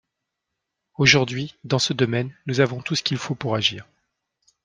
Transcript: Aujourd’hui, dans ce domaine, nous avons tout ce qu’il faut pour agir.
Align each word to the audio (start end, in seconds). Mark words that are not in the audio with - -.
Aujourd’hui, 0.97 1.57
dans 1.63 1.77
ce 1.77 1.93
domaine, 1.93 2.35
nous 2.47 2.59
avons 2.59 2.81
tout 2.81 2.95
ce 2.95 3.03
qu’il 3.03 3.19
faut 3.19 3.35
pour 3.35 3.53
agir. 3.53 3.85